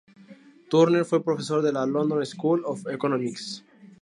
Turner 0.71 1.05
fue 1.05 1.23
profesor 1.23 1.61
de 1.61 1.71
la 1.71 1.85
London 1.85 2.25
School 2.25 2.63
of 2.65 2.87
Economics. 2.87 3.63